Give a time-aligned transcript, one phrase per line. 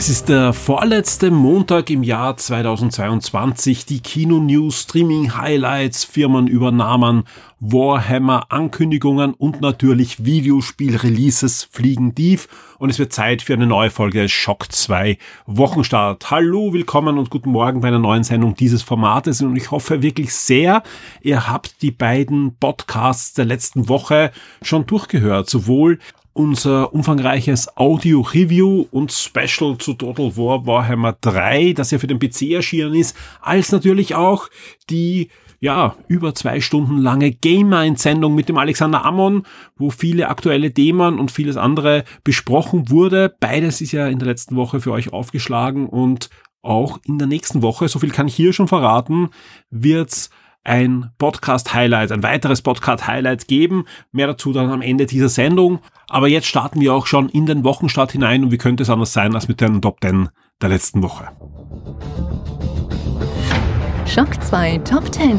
[0.00, 3.84] Es ist der vorletzte Montag im Jahr 2022.
[3.84, 7.24] Die Kino-News, Streaming-Highlights, Firmenübernahmen,
[7.60, 12.48] Warhammer-Ankündigungen und natürlich Videospiel-Releases fliegen tief.
[12.78, 16.30] Und es wird Zeit für eine neue Folge Shock 2 Wochenstart.
[16.30, 19.42] Hallo, willkommen und guten Morgen bei einer neuen Sendung dieses Formates.
[19.42, 20.82] Und ich hoffe wirklich sehr,
[21.20, 24.30] ihr habt die beiden Podcasts der letzten Woche
[24.62, 25.50] schon durchgehört.
[25.50, 25.98] Sowohl
[26.32, 32.42] unser umfangreiches Audio-Review und Special zu Total War Warhammer 3, das ja für den PC
[32.52, 34.48] erschienen ist, als natürlich auch
[34.88, 35.28] die
[35.60, 39.42] ja, über zwei Stunden lange Game Mind-Sendung mit dem Alexander Ammon,
[39.76, 43.34] wo viele aktuelle Themen und vieles andere besprochen wurde.
[43.40, 46.30] Beides ist ja in der letzten Woche für euch aufgeschlagen und
[46.62, 49.28] auch in der nächsten Woche, so viel kann ich hier schon verraten,
[49.70, 50.30] wird's
[50.64, 53.86] ein Podcast-Highlight, ein weiteres Podcast-Highlight geben.
[54.12, 55.80] Mehr dazu dann am Ende dieser Sendung.
[56.08, 59.12] Aber jetzt starten wir auch schon in den Wochenstart hinein und wie könnte es anders
[59.12, 60.28] sein als mit den Top 10
[60.60, 61.28] der letzten Woche.
[64.06, 65.38] Schock 2 Top 10.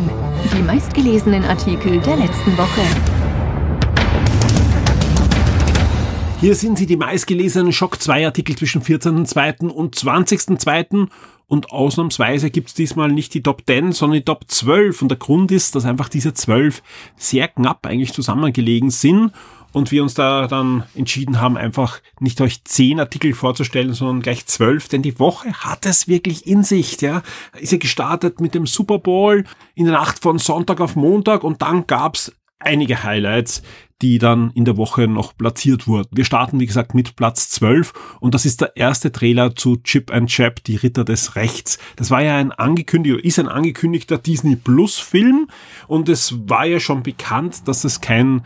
[0.55, 2.81] Die meistgelesenen Artikel der letzten Woche.
[6.42, 9.67] Hier sind sie die meistgelesenen Schock 2 Artikel zwischen 14.2.
[9.67, 11.08] und 20.2.
[11.52, 15.02] Und ausnahmsweise gibt's diesmal nicht die Top 10, sondern die Top 12.
[15.02, 16.82] Und der Grund ist, dass einfach diese 12
[17.18, 19.34] sehr knapp eigentlich zusammengelegen sind
[19.74, 24.46] und wir uns da dann entschieden haben, einfach nicht euch zehn Artikel vorzustellen, sondern gleich
[24.46, 27.22] zwölf, denn die Woche hat es wirklich in sich, ja.
[27.60, 29.44] Ist ja gestartet mit dem Super Bowl
[29.76, 33.61] in der Nacht von Sonntag auf Montag und dann gab's einige Highlights,
[34.02, 36.10] die dann in der Woche noch platziert wurden.
[36.12, 40.12] Wir starten, wie gesagt, mit Platz 12 und das ist der erste Trailer zu Chip
[40.12, 41.78] and Chap, die Ritter des Rechts.
[41.95, 45.48] Das war ja ein angekündigter, ist ein angekündigter Disney Plus Film
[45.88, 48.44] und es war ja schon bekannt, dass es kein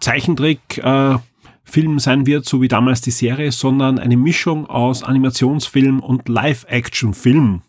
[0.00, 1.16] Zeichentrick äh,
[1.64, 7.62] Film sein wird, so wie damals die Serie, sondern eine Mischung aus Animationsfilm und Live-Action-Film.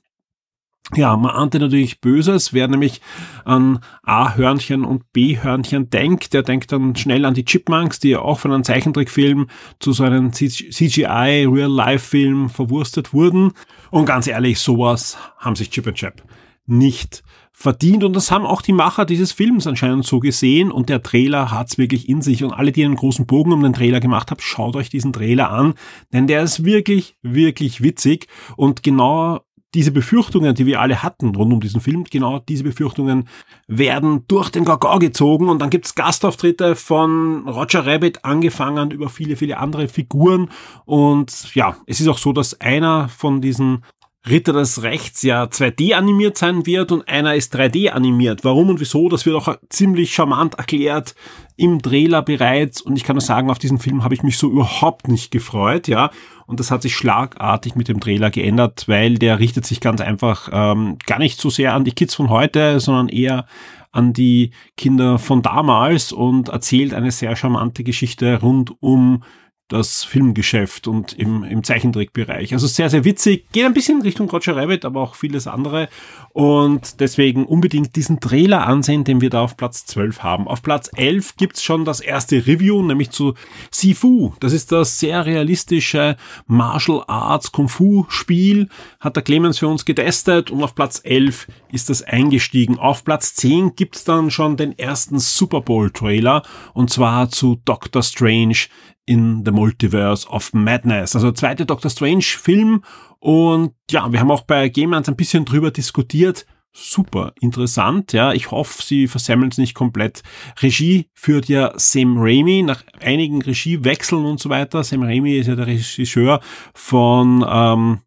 [0.95, 3.01] Ja, man ahnte natürlich Böses, wer nämlich
[3.43, 8.39] an A-Hörnchen und B-Hörnchen denkt, der denkt dann schnell an die Chipmunks, die ja auch
[8.39, 9.47] von einem Zeichentrickfilm
[9.79, 13.51] zu so einem CGI Real-Life-Film verwurstet wurden.
[13.91, 16.23] Und ganz ehrlich, sowas haben sich Chip and Chap
[16.67, 17.21] nicht
[17.51, 18.03] verdient.
[18.03, 20.71] Und das haben auch die Macher dieses Films anscheinend so gesehen.
[20.71, 22.43] Und der Trailer hat's wirklich in sich.
[22.43, 25.49] Und alle, die einen großen Bogen um den Trailer gemacht haben, schaut euch diesen Trailer
[25.51, 25.73] an,
[26.13, 28.27] denn der ist wirklich, wirklich witzig.
[28.55, 29.41] Und genau
[29.77, 33.29] diese Befürchtungen, die wir alle hatten rund um diesen Film, genau diese Befürchtungen
[33.67, 35.49] werden durch den Gagau gezogen.
[35.49, 40.49] Und dann gibt's Gastauftritte von Roger Rabbit angefangen über viele, viele andere Figuren.
[40.85, 43.83] Und ja, es ist auch so, dass einer von diesen
[44.27, 48.43] Ritter des Rechts ja 2D animiert sein wird und einer ist 3D animiert.
[48.43, 51.15] Warum und wieso, das wird auch ziemlich charmant erklärt
[51.55, 54.49] im Trailer bereits und ich kann nur sagen, auf diesen Film habe ich mich so
[54.49, 56.11] überhaupt nicht gefreut, ja.
[56.45, 60.49] Und das hat sich schlagartig mit dem Trailer geändert, weil der richtet sich ganz einfach
[60.51, 63.45] ähm, gar nicht so sehr an die Kids von heute, sondern eher
[63.91, 69.23] an die Kinder von damals und erzählt eine sehr charmante Geschichte rund um
[69.67, 72.53] das Filmgeschäft und im, im Zeichentrickbereich.
[72.53, 73.51] Also sehr, sehr witzig.
[73.51, 75.89] Geht ein bisschen Richtung Roger Rabbit, aber auch vieles andere.
[76.31, 80.47] Und deswegen unbedingt diesen Trailer ansehen, den wir da auf Platz 12 haben.
[80.47, 83.33] Auf Platz 11 gibt's schon das erste Review, nämlich zu
[83.69, 84.33] Sifu.
[84.39, 88.69] Das ist das sehr realistische Martial Arts Kung Fu Spiel.
[89.01, 92.79] Hat der Clemens für uns getestet und auf Platz 11 ist das eingestiegen.
[92.79, 98.03] Auf Platz 10 gibt's dann schon den ersten Super Bowl Trailer und zwar zu Doctor
[98.03, 98.67] Strange
[99.07, 101.15] in the Multiverse of Madness.
[101.15, 102.83] Also zweite Doctor Strange Film
[103.19, 106.45] und ja, wir haben auch bei Gamers ein bisschen drüber diskutiert.
[106.73, 108.33] Super interessant, ja.
[108.33, 110.21] Ich hoffe, sie versemmeln es nicht komplett.
[110.61, 114.83] Regie führt ja Sam Raimi nach einigen Regiewechseln und so weiter.
[114.83, 116.39] Sam Raimi ist ja der Regisseur
[116.75, 117.99] von ähm,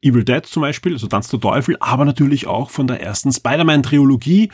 [0.00, 4.50] Evil Dead zum Beispiel, also Tanz der Teufel, aber natürlich auch von der ersten Spider-Man-Trilogie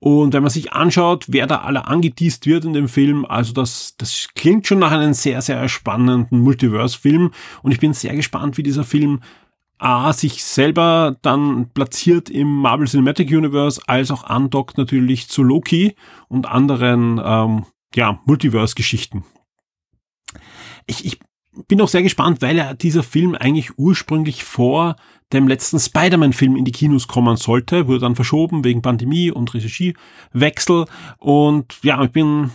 [0.00, 3.96] und wenn man sich anschaut, wer da alle angeteased wird in dem Film, also das,
[3.98, 7.32] das klingt schon nach einem sehr, sehr spannenden Multiverse-Film.
[7.62, 9.20] Und ich bin sehr gespannt, wie dieser Film
[9.78, 15.94] A, sich selber dann platziert im Marvel Cinematic Universe, als auch andockt natürlich zu Loki
[16.28, 19.24] und anderen, ähm, ja, Multiverse-Geschichten.
[20.86, 21.18] ich, ich
[21.66, 24.96] bin auch sehr gespannt, weil ja dieser Film eigentlich ursprünglich vor
[25.32, 30.86] dem letzten Spider-Man-Film in die Kinos kommen sollte, wurde dann verschoben wegen Pandemie und Regiewechsel.
[31.18, 32.50] Und ja, ich bin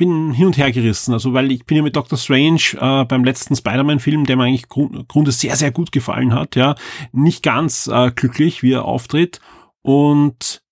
[0.00, 1.12] bin hin und her gerissen.
[1.12, 4.70] Also weil ich bin ja mit Doctor Strange äh, beim letzten Spider-Man-Film, der mir eigentlich
[4.70, 6.74] Grund, Grunde sehr, sehr gut gefallen hat, ja,
[7.12, 9.40] nicht ganz äh, glücklich, wie er auftritt.
[9.82, 10.62] Und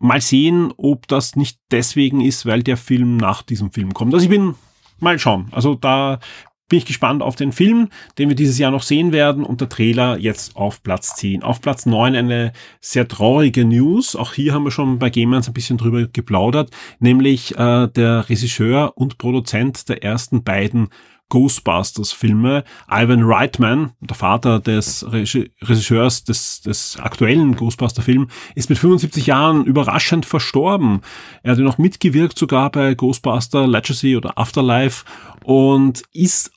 [0.00, 4.14] mal sehen, ob das nicht deswegen ist, weil der Film nach diesem Film kommt.
[4.14, 4.56] Also ich bin
[4.98, 5.46] mal schauen.
[5.52, 6.18] Also da
[6.70, 9.68] bin ich gespannt auf den Film, den wir dieses Jahr noch sehen werden und der
[9.68, 11.42] Trailer jetzt auf Platz 10.
[11.42, 14.16] Auf Platz 9 eine sehr traurige News.
[14.16, 16.70] Auch hier haben wir schon bei Gamers ein bisschen drüber geplaudert,
[17.00, 20.88] nämlich äh, der Regisseur und Produzent der ersten beiden
[21.30, 22.64] Ghostbusters-Filme.
[22.90, 30.26] Ivan Reitman, der Vater des Regisseurs des, des aktuellen Ghostbuster-Films, ist mit 75 Jahren überraschend
[30.26, 31.00] verstorben.
[31.42, 35.04] Er hatte noch mitgewirkt sogar bei Ghostbuster Legacy oder Afterlife
[35.42, 36.52] und ist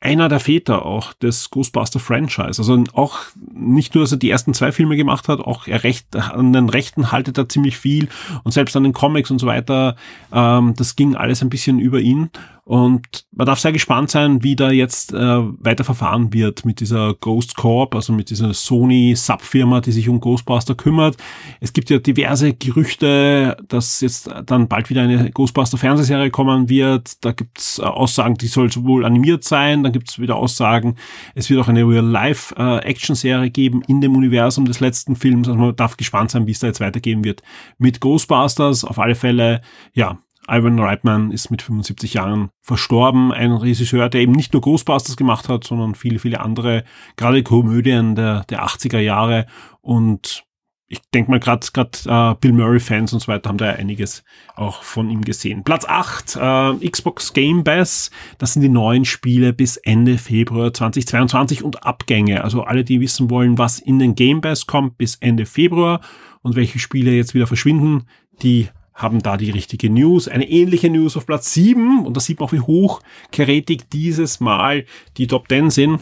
[0.00, 2.60] einer der Väter auch des Ghostbuster-Franchise.
[2.60, 3.18] Also auch
[3.52, 6.68] nicht nur, dass er die ersten zwei Filme gemacht hat, auch er recht, an den
[6.68, 8.08] Rechten haltet er ziemlich viel
[8.44, 9.96] und selbst an den Comics und so weiter,
[10.32, 12.30] ähm, das ging alles ein bisschen über ihn.
[12.66, 17.14] Und man darf sehr gespannt sein, wie da jetzt äh, weiter verfahren wird mit dieser
[17.14, 21.16] Ghost Corp, also mit dieser Sony-Subfirma, die sich um Ghostbuster kümmert.
[21.60, 27.24] Es gibt ja diverse Gerüchte, dass jetzt dann bald wieder eine Ghostbuster-Fernsehserie kommen wird.
[27.24, 30.96] Da gibt's äh, Aussagen, die soll sowohl animiert sein, dann gibt's wieder Aussagen,
[31.36, 35.46] es wird auch eine Real-Life-Action-Serie äh, geben in dem Universum des letzten Films.
[35.46, 37.44] Also man darf gespannt sein, wie es da jetzt weitergehen wird
[37.78, 38.84] mit Ghostbusters.
[38.84, 39.60] Auf alle Fälle,
[39.92, 43.32] ja, Ivan Reitman ist mit 75 Jahren verstorben.
[43.32, 46.84] Ein Regisseur, der eben nicht nur Ghostbusters gemacht hat, sondern viele, viele andere,
[47.16, 49.46] gerade Komödien der, der 80er Jahre.
[49.80, 50.46] Und
[50.88, 51.66] ich denke mal, gerade
[52.06, 54.22] äh, Bill Murray-Fans und so weiter haben da einiges
[54.54, 55.64] auch von ihm gesehen.
[55.64, 58.10] Platz 8, äh, Xbox Game Pass.
[58.38, 62.44] Das sind die neuen Spiele bis Ende Februar 2022 und Abgänge.
[62.44, 66.00] Also alle, die wissen wollen, was in den Game Pass kommt bis Ende Februar
[66.42, 68.06] und welche Spiele jetzt wieder verschwinden,
[68.42, 70.26] die haben da die richtige News.
[70.26, 74.86] Eine ähnliche News auf Platz 7 und da sieht man auch, wie hochkarätig dieses Mal
[75.18, 76.00] die Top 10 sind.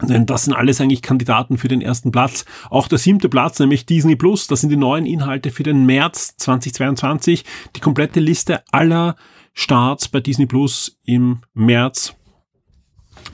[0.00, 2.46] Denn das sind alles eigentlich Kandidaten für den ersten Platz.
[2.70, 6.36] Auch der siebte Platz, nämlich Disney Plus, das sind die neuen Inhalte für den März
[6.38, 7.44] 2022.
[7.76, 9.16] Die komplette Liste aller
[9.52, 12.14] Starts bei Disney Plus im März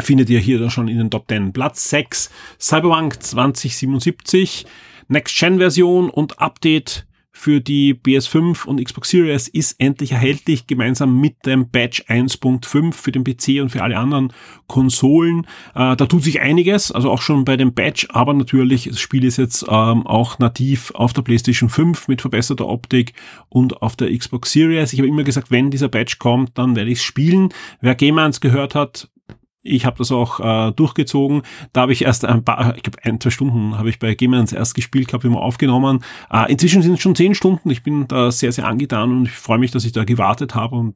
[0.00, 1.52] findet ihr hier schon in den Top 10.
[1.52, 4.66] Platz 6, Cyberpunk 2077,
[5.08, 7.06] Next-Gen-Version und Update
[7.38, 13.12] für die PS5 und Xbox Series ist endlich erhältlich, gemeinsam mit dem Patch 1.5 für
[13.12, 14.32] den PC und für alle anderen
[14.66, 15.46] Konsolen.
[15.74, 19.22] Äh, da tut sich einiges, also auch schon bei dem Patch, aber natürlich, das Spiel
[19.22, 23.12] ist jetzt ähm, auch nativ auf der PlayStation 5 mit verbesserter Optik
[23.50, 24.94] und auf der Xbox Series.
[24.94, 27.50] Ich habe immer gesagt, wenn dieser Patch kommt, dann werde ich es spielen.
[27.82, 29.10] Wer Game 1 gehört hat,
[29.66, 31.42] ich habe das auch äh, durchgezogen.
[31.72, 34.52] Da habe ich erst ein paar, ich glaube ein, zwei Stunden habe ich bei Gamers
[34.52, 36.04] erst gespielt gehabt, immer aufgenommen.
[36.30, 37.70] Äh, inzwischen sind es schon zehn Stunden.
[37.70, 40.76] Ich bin da sehr, sehr angetan und ich freue mich, dass ich da gewartet habe
[40.76, 40.94] und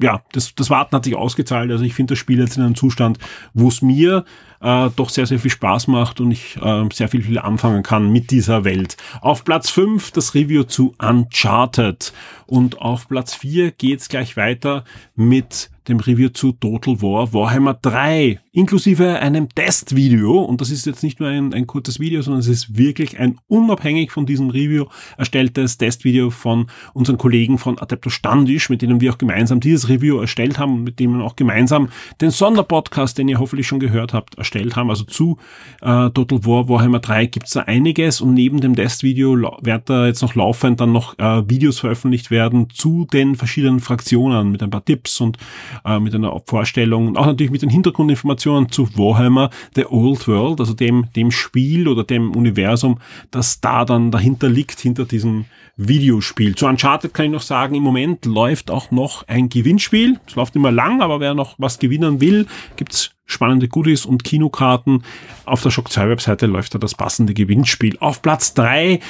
[0.00, 1.70] ja, das, das Warten hat sich ausgezahlt.
[1.70, 3.18] Also ich finde das Spiel jetzt in einem Zustand,
[3.54, 4.24] wo es mir
[4.62, 8.10] äh, doch sehr, sehr viel Spaß macht und ich äh, sehr viel, viel anfangen kann
[8.10, 8.96] mit dieser Welt.
[9.20, 12.12] Auf Platz 5 das Review zu Uncharted
[12.46, 18.38] und auf Platz 4 geht's gleich weiter mit dem Review zu Total War Warhammer 3,
[18.52, 20.40] inklusive einem Testvideo.
[20.42, 23.38] Und das ist jetzt nicht nur ein, ein kurzes Video, sondern es ist wirklich ein
[23.48, 24.86] unabhängig von diesem Review
[25.16, 30.18] erstelltes Testvideo von unseren Kollegen von Adepto Standisch, mit denen wir auch gemeinsam dieses Review
[30.20, 31.88] erstellt haben und mit denen auch gemeinsam
[32.20, 34.90] den Sonderpodcast, den ihr hoffentlich schon gehört habt, erstellt haben.
[34.90, 35.38] Also zu
[35.80, 40.22] äh, Total War Warhammer 3 gibt's da einiges und neben dem Testvideo wird da jetzt
[40.22, 44.84] noch laufend dann noch äh, Videos veröffentlicht werden zu den verschiedenen Fraktionen mit ein paar
[44.84, 45.38] Tipps und
[45.84, 50.60] äh, mit einer Vorstellung und auch natürlich mit den Hintergrundinformationen zu Warhammer The Old World,
[50.60, 52.98] also dem, dem Spiel oder dem Universum,
[53.30, 56.54] das da dann dahinter liegt, hinter diesem Videospiel.
[56.54, 60.18] Zu Uncharted kann ich noch sagen, im Moment läuft auch noch ein Gewinnspiel.
[60.26, 65.02] Es läuft immer lang, aber wer noch was gewinnen will, gibt's spannende Goodies und Kinokarten.
[65.44, 67.96] Auf der Shock 2 Webseite läuft da das passende Gewinnspiel.
[67.98, 69.00] Auf Platz 3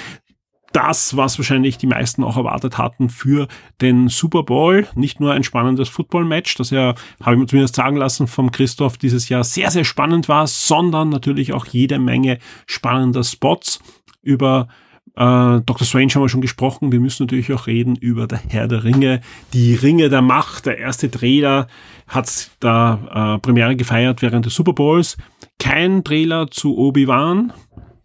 [0.72, 3.46] das, was wahrscheinlich die meisten auch erwartet hatten für
[3.80, 4.86] den Super Bowl.
[4.94, 8.98] Nicht nur ein spannendes Football-Match, das ja, habe ich mir zumindest sagen lassen, vom Christoph
[8.98, 13.80] dieses Jahr sehr, sehr spannend war, sondern natürlich auch jede Menge spannender Spots
[14.22, 14.68] über
[15.16, 15.86] äh, Dr.
[15.86, 16.92] Strange haben wir schon gesprochen.
[16.92, 19.20] Wir müssen natürlich auch reden über der Herr der Ringe,
[19.52, 20.66] die Ringe der Macht.
[20.66, 21.66] Der erste Trailer
[22.08, 25.16] hat da äh, Premiere gefeiert während des Super Bowls.
[25.58, 27.52] Kein Trailer zu Obi-Wan,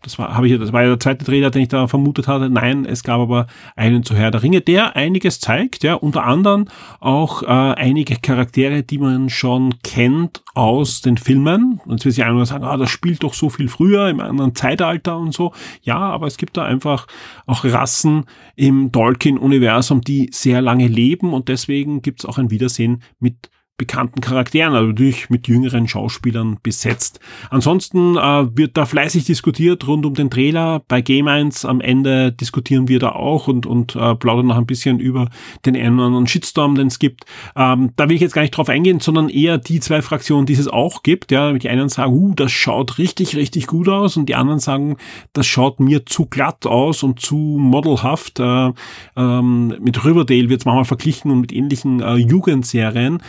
[0.03, 2.49] Das war, habe ich, das war ja der zweite Trailer, den ich da vermutet hatte.
[2.49, 6.65] Nein, es gab aber einen zu Herr der Ringe, der einiges zeigt, ja, unter anderem
[6.99, 11.81] auch äh, einige Charaktere, die man schon kennt aus den Filmen.
[11.85, 14.53] Und jetzt will sich einer sagen, ah, das spielt doch so viel früher, im anderen
[14.53, 15.51] Zeitalter und so.
[15.81, 17.07] Ja, aber es gibt da einfach
[17.47, 18.25] auch Rassen
[18.55, 24.21] im Tolkien-Universum, die sehr lange leben und deswegen gibt es auch ein Wiedersehen mit bekannten
[24.21, 27.19] Charakteren, also natürlich mit jüngeren Schauspielern besetzt.
[27.51, 30.81] Ansonsten äh, wird da fleißig diskutiert rund um den Trailer.
[30.87, 34.65] Bei Game 1 am Ende diskutieren wir da auch und, und äh, plaudern noch ein
[34.65, 35.29] bisschen über
[35.65, 37.25] den einen oder anderen Shitstorm, den es gibt.
[37.55, 40.53] Ähm, da will ich jetzt gar nicht drauf eingehen, sondern eher die zwei Fraktionen, die
[40.53, 41.31] es auch gibt.
[41.31, 44.97] Ja, die einen sagen, uh, das schaut richtig, richtig gut aus und die anderen sagen,
[45.33, 48.39] das schaut mir zu glatt aus und zu modelhaft.
[48.39, 48.71] Äh,
[49.15, 53.21] ähm, mit Riverdale wird es manchmal verglichen und mit ähnlichen äh, Jugendserien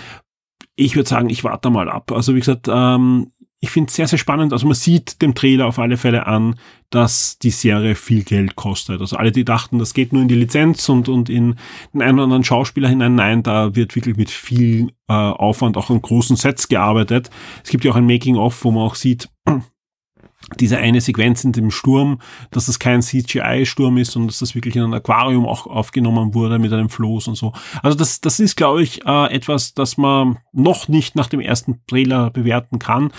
[0.78, 2.12] ich würde sagen, ich warte mal ab.
[2.12, 4.52] Also wie gesagt, ähm, ich finde es sehr, sehr spannend.
[4.52, 6.54] Also man sieht dem Trailer auf alle Fälle an,
[6.90, 9.00] dass die Serie viel Geld kostet.
[9.00, 11.56] Also alle, die dachten, das geht nur in die Lizenz und, und in
[11.92, 15.90] den einen oder anderen Schauspieler hinein, nein, da wird wirklich mit viel äh, Aufwand auch
[15.90, 17.30] an großen Sets gearbeitet.
[17.64, 19.28] Es gibt ja auch ein Making-of, wo man auch sieht,
[20.56, 24.76] diese eine Sequenz in dem Sturm, dass das kein CGI-Sturm ist und dass das wirklich
[24.76, 27.52] in einem Aquarium auch aufgenommen wurde mit einem Floß und so.
[27.82, 31.82] Also das, das ist, glaube ich, äh, etwas, das man noch nicht nach dem ersten
[31.86, 33.12] Trailer bewerten kann.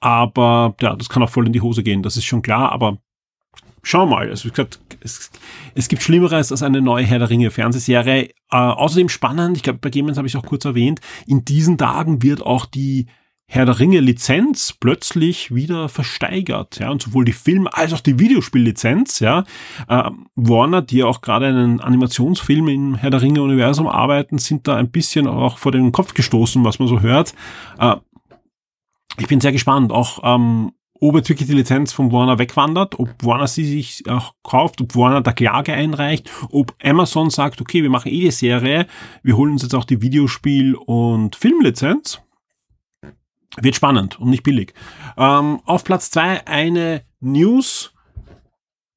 [0.00, 2.98] Aber ja, das kann auch voll in die Hose gehen, das ist schon klar, aber
[3.82, 4.28] schau mal.
[4.28, 5.30] Also wie gesagt, es,
[5.74, 8.30] es gibt Schlimmeres als eine neue Herr der Ringe Fernsehserie.
[8.50, 12.22] Äh, außerdem spannend, ich glaube, bei Gamens habe ich auch kurz erwähnt, in diesen Tagen
[12.22, 13.06] wird auch die
[13.48, 18.18] Herr der Ringe Lizenz plötzlich wieder versteigert, ja, und sowohl die Film- als auch die
[18.18, 19.44] Videospiellizenz, ja.
[19.88, 24.76] Äh, Warner, die auch gerade einen Animationsfilm im Herr der Ringe Universum arbeiten, sind da
[24.76, 27.34] ein bisschen auch vor den Kopf gestoßen, was man so hört.
[27.78, 27.96] Äh,
[29.18, 33.10] ich bin sehr gespannt, auch ähm, ob jetzt wirklich die Lizenz von Warner wegwandert, ob
[33.22, 37.90] Warner sie sich auch kauft, ob Warner da Klage einreicht, ob Amazon sagt, okay, wir
[37.90, 38.86] machen eh die Serie,
[39.22, 42.20] wir holen uns jetzt auch die Videospiel- und Filmlizenz
[43.60, 44.74] wird spannend und nicht billig.
[45.16, 47.92] Ähm, auf Platz zwei eine News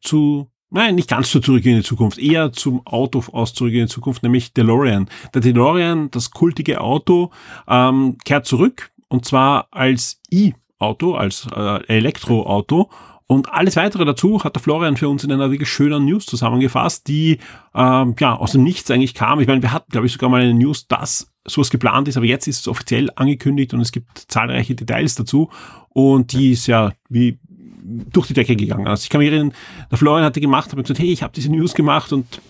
[0.01, 3.81] zu, nein, nicht ganz zu Zurück in die Zukunft, eher zum Auto aus Zurück in
[3.81, 5.09] die Zukunft, nämlich DeLorean.
[5.33, 7.31] Der DeLorean, das kultige Auto,
[7.67, 12.89] ähm, kehrt zurück und zwar als E-Auto, als äh, Elektroauto
[13.31, 17.07] und alles weitere dazu hat der Florian für uns in einer wirklich schönen News zusammengefasst,
[17.07, 17.37] die
[17.75, 19.39] ähm, ja aus dem Nichts eigentlich kam.
[19.39, 22.25] Ich meine, wir hatten, glaube ich, sogar mal eine News, dass sowas geplant ist, aber
[22.25, 25.49] jetzt ist es offiziell angekündigt und es gibt zahlreiche Details dazu
[25.89, 27.39] und die ist ja wie
[27.83, 28.87] durch die Decke gegangen.
[28.87, 29.53] Also ich kann mich erinnern,
[29.89, 32.41] der Florian hatte gemacht, habe gesagt, hey, ich habe diese News gemacht und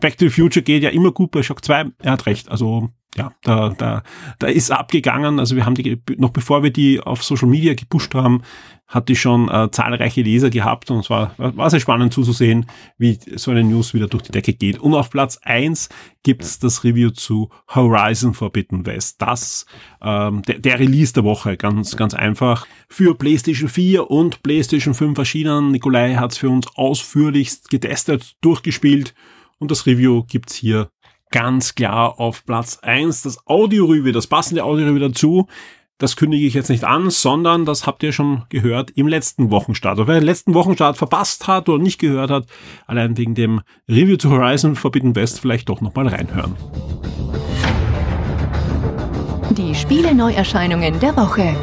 [0.00, 1.86] Back to the Future geht ja immer gut bei Shock 2.
[1.98, 2.48] Er hat recht.
[2.48, 4.02] Also ja, da, da,
[4.38, 5.40] da ist abgegangen.
[5.40, 8.42] Also wir haben die, noch bevor wir die auf Social Media gepusht haben,
[8.86, 12.66] hat die schon äh, zahlreiche Leser gehabt und es war, war sehr spannend zuzusehen,
[12.98, 14.78] wie so eine News wieder durch die Decke geht.
[14.78, 15.88] Und auf Platz eins
[16.24, 19.22] gibt's das Review zu Horizon Forbidden West.
[19.22, 19.66] Das,
[20.02, 22.66] ähm, der, der Release der Woche, ganz, ganz einfach.
[22.88, 25.70] Für PlayStation 4 und PlayStation 5 erschienen.
[25.70, 29.14] Nikolai hat's für uns ausführlichst getestet, durchgespielt
[29.58, 30.90] und das Review gibt's hier
[31.30, 33.22] ganz klar auf Platz eins.
[33.22, 35.46] Das Audio-Review, das passende Audio-Review dazu,
[35.98, 39.98] das kündige ich jetzt nicht an, sondern das habt ihr schon gehört im letzten Wochenstart.
[39.98, 42.46] Und wer den letzten Wochenstart verpasst hat oder nicht gehört hat,
[42.86, 46.56] allein wegen dem Review zu Horizon Forbidden West vielleicht doch nochmal reinhören.
[49.50, 51.54] Die Spiele-Neuerscheinungen der Woche.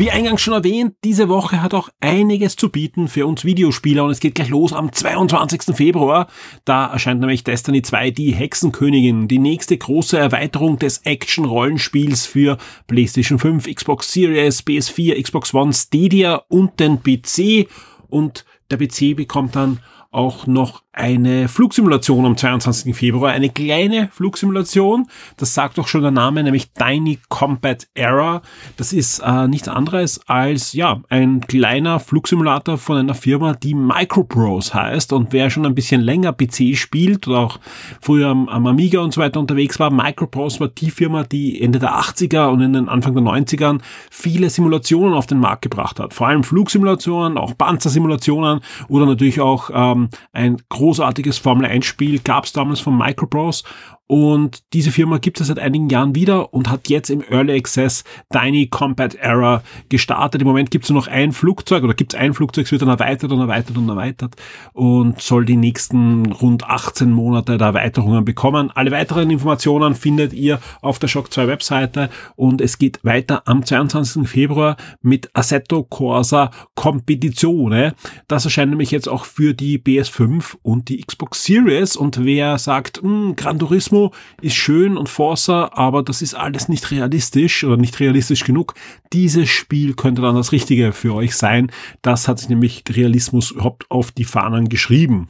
[0.00, 4.10] Wie eingangs schon erwähnt, diese Woche hat auch einiges zu bieten für uns Videospieler und
[4.10, 5.76] es geht gleich los am 22.
[5.76, 6.26] Februar.
[6.64, 13.38] Da erscheint nämlich Destiny 2 die Hexenkönigin, die nächste große Erweiterung des Action-Rollenspiels für PlayStation
[13.38, 17.68] 5, Xbox Series, PS4, Xbox One, Stadia und den PC.
[18.08, 19.80] Und der PC bekommt dann
[20.10, 22.96] auch noch eine Flugsimulation am 22.
[22.96, 25.06] Februar, eine kleine Flugsimulation.
[25.36, 28.42] Das sagt doch schon der Name, nämlich Tiny Combat Era.
[28.76, 34.74] Das ist äh, nichts anderes als ja ein kleiner Flugsimulator von einer Firma, die Microprose
[34.74, 35.12] heißt.
[35.12, 37.60] Und wer schon ein bisschen länger PC spielt oder auch
[38.00, 41.78] früher am, am Amiga und so weiter unterwegs war, Microprose war die Firma, die Ende
[41.78, 46.14] der 80er und in den Anfang der 90ern viele Simulationen auf den Markt gebracht hat.
[46.14, 49.99] Vor allem Flugsimulationen, auch Panzersimulationen oder natürlich auch ähm,
[50.32, 53.64] ein großartiges Formel-1-Spiel gab es damals von Microprose
[54.10, 58.02] Und diese Firma gibt es seit einigen Jahren wieder und hat jetzt im Early Access
[58.32, 60.42] Tiny Combat Era gestartet.
[60.42, 62.82] Im Moment gibt es nur noch ein Flugzeug oder gibt es ein Flugzeug, es wird
[62.82, 64.34] dann erweitert und erweitert und erweitert
[64.72, 68.72] und soll die nächsten rund 18 Monate der Erweiterungen bekommen.
[68.74, 73.64] Alle weiteren Informationen findet ihr auf der Shock 2 Webseite und es geht weiter am
[73.64, 74.28] 22.
[74.28, 77.94] Februar mit Assetto Corsa Competizione.
[78.26, 83.00] Das erscheint nämlich jetzt auch für die PS5 und die Xbox Series und wer sagt,
[83.02, 83.99] hm, Gran Turismo
[84.40, 88.74] ist schön und Forza, aber das ist alles nicht realistisch oder nicht realistisch genug.
[89.12, 91.70] Dieses Spiel könnte dann das Richtige für euch sein.
[92.02, 95.28] Das hat sich nämlich Realismus überhaupt auf die Fahnen geschrieben.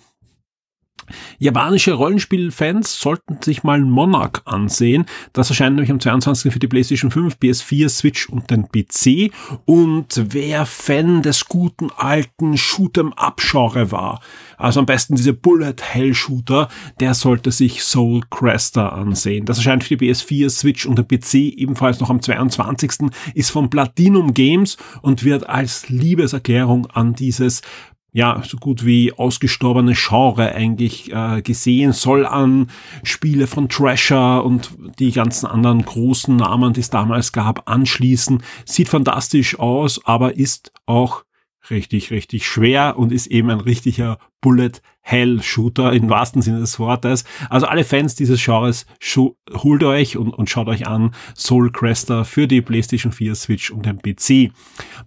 [1.38, 5.06] Japanische Rollenspielfans sollten sich mal Monarch ansehen.
[5.32, 6.52] Das erscheint nämlich am 22.
[6.52, 9.32] für die PlayStation 5, PS4, Switch und den PC.
[9.64, 14.20] Und wer Fan des guten alten Shoot'em-up-Genre war,
[14.56, 16.68] also am besten diese Bullet-Hell-Shooter,
[17.00, 19.46] der sollte sich Soul Crester ansehen.
[19.46, 23.10] Das erscheint für die PS4, Switch und den PC ebenfalls noch am 22.
[23.34, 27.62] ist von Platinum Games und wird als Liebeserklärung an dieses
[28.12, 32.70] ja, so gut wie ausgestorbene Genre eigentlich äh, gesehen, soll an
[33.02, 38.42] Spiele von Trasher und die ganzen anderen großen Namen, die es damals gab, anschließen.
[38.64, 41.24] Sieht fantastisch aus, aber ist auch
[41.70, 44.72] richtig, richtig schwer und ist eben ein richtiger Bullet
[45.10, 47.24] Hell Shooter im wahrsten Sinne des Wortes.
[47.48, 48.86] Also alle Fans dieses Genres,
[49.52, 53.86] holt euch und, und schaut euch an Soul Crester für die PlayStation 4, Switch und
[53.86, 54.52] den PC.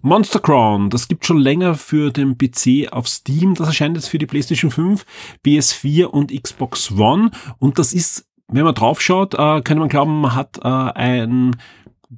[0.02, 3.54] Monster Crown, das gibt schon länger für den PC auf Steam.
[3.54, 5.06] Das erscheint jetzt für die PlayStation 5,
[5.44, 7.30] PS4 und Xbox One.
[7.58, 11.56] Und das ist, wenn man draufschaut, äh, könnte man glauben, man hat äh, ein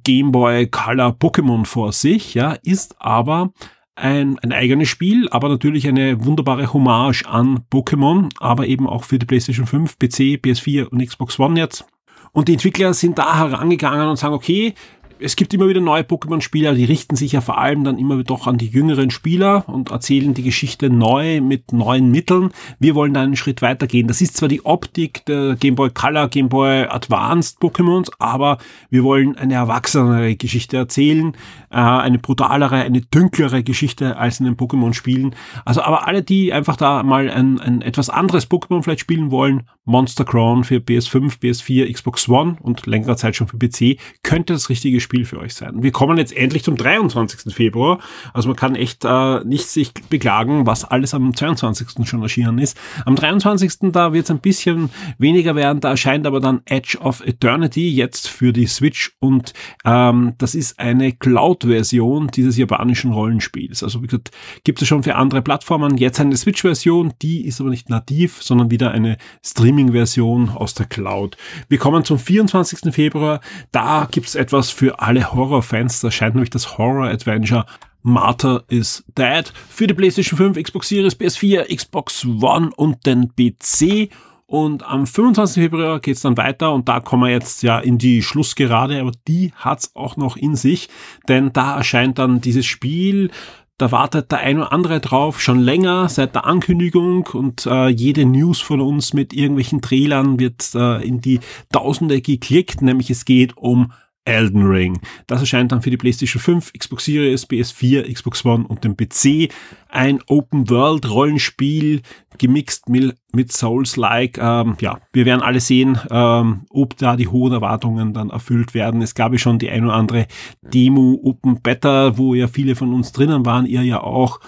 [0.03, 3.53] Game Boy Color Pokémon vor sich, ja, ist aber
[3.97, 9.17] ein, ein eigenes Spiel, aber natürlich eine wunderbare Hommage an Pokémon, aber eben auch für
[9.17, 11.85] die PlayStation 5, PC, PS4 und Xbox One jetzt.
[12.31, 14.75] Und die Entwickler sind da herangegangen und sagen, okay,
[15.19, 18.47] es gibt immer wieder neue Pokémon-Spieler, die richten sich ja vor allem dann immer doch
[18.47, 22.51] an die jüngeren Spieler und erzählen die Geschichte neu mit neuen Mitteln.
[22.79, 24.07] Wir wollen da einen Schritt weitergehen.
[24.07, 28.57] Das ist zwar die Optik der Game Boy Color, Game Boy Advanced Pokémons, aber
[28.89, 31.33] wir wollen eine erwachsenere Geschichte erzählen,
[31.69, 35.35] äh, eine brutalere, eine dünklere Geschichte als in den Pokémon-Spielen.
[35.65, 39.67] Also aber alle, die einfach da mal ein, ein etwas anderes Pokémon vielleicht spielen wollen,
[39.85, 44.69] Monster Crown für PS5, PS4, Xbox One und längere Zeit schon für PC, könnte das
[44.69, 45.83] richtige Spiel für euch sein.
[45.83, 47.55] Wir kommen jetzt endlich zum 23.
[47.55, 47.99] Februar.
[48.33, 52.05] Also man kann echt äh, nicht sich beklagen, was alles am 22.
[52.05, 52.77] schon erschienen ist.
[53.05, 53.93] Am 23.
[53.93, 55.79] da wird es ein bisschen weniger werden.
[55.79, 59.53] Da erscheint aber dann Edge of Eternity jetzt für die Switch und
[59.85, 63.83] ähm, das ist eine Cloud-Version dieses japanischen Rollenspiels.
[63.83, 64.31] Also wie gesagt,
[64.65, 65.95] gibt es schon für andere Plattformen.
[65.95, 71.37] Jetzt eine Switch-Version, die ist aber nicht nativ, sondern wieder eine Streaming-Version aus der Cloud.
[71.69, 72.93] Wir kommen zum 24.
[72.93, 73.39] Februar.
[73.71, 76.01] Da gibt es etwas für alle Horror-Fans.
[76.01, 77.65] Da scheint nämlich das Horror-Adventure
[78.03, 84.09] Martha is Dead für die PlayStation 5, Xbox Series, PS4, Xbox One und den PC.
[84.45, 85.61] Und am 25.
[85.63, 89.51] Februar geht's dann weiter und da kommen wir jetzt ja in die Schlussgerade, aber die
[89.57, 90.87] hat's auch noch in sich,
[91.27, 93.29] denn da erscheint dann dieses Spiel,
[93.77, 98.25] da wartet der ein oder andere drauf, schon länger, seit der Ankündigung und äh, jede
[98.25, 101.41] News von uns mit irgendwelchen Trailern wird äh, in die
[101.73, 103.91] Tausende geklickt, nämlich es geht um
[104.27, 104.99] Elden Ring.
[105.25, 109.51] Das erscheint dann für die PlayStation 5, Xbox Series, PS4, Xbox One und den PC.
[109.89, 112.01] Ein Open-World-Rollenspiel,
[112.37, 114.37] gemixt mit, mit Souls-like.
[114.37, 119.01] Ähm, ja, wir werden alle sehen, ähm, ob da die hohen Erwartungen dann erfüllt werden.
[119.01, 120.27] Es gab ja schon die ein oder andere
[120.61, 124.39] Demo Open Beta, wo ja viele von uns drinnen waren, ihr ja auch.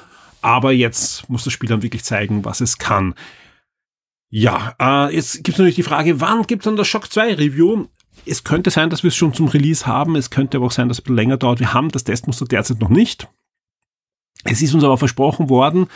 [0.41, 3.13] Aber jetzt muss das Spiel dann wirklich zeigen, was es kann.
[4.29, 7.33] Ja, äh, jetzt gibt es natürlich die Frage, wann gibt es dann das Shock 2
[7.35, 7.87] Review?
[8.25, 10.15] Es könnte sein, dass wir es schon zum Release haben.
[10.15, 11.60] Es könnte aber auch sein, dass es länger dauert.
[11.60, 13.27] Wir haben das Testmuster derzeit noch nicht.
[14.43, 15.88] Es ist uns aber versprochen worden,